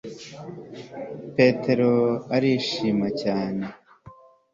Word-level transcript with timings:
petero 1.35 1.91
arishima 2.35 3.07
cyane 3.21 3.65